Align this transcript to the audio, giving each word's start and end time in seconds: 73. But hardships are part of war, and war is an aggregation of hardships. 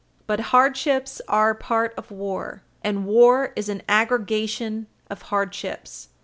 73. 0.21 0.23
But 0.25 0.39
hardships 0.49 1.21
are 1.27 1.53
part 1.53 1.93
of 1.95 2.09
war, 2.09 2.63
and 2.83 3.05
war 3.05 3.53
is 3.55 3.69
an 3.69 3.83
aggregation 3.87 4.87
of 5.11 5.21
hardships. 5.29 6.07